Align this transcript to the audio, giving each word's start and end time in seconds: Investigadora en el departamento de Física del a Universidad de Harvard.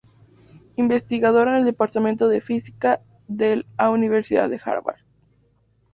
Investigadora 0.77 1.51
en 1.51 1.57
el 1.57 1.65
departamento 1.65 2.27
de 2.27 2.41
Física 2.41 3.03
del 3.27 3.67
a 3.77 3.91
Universidad 3.91 4.49
de 4.49 4.59
Harvard. 4.65 5.01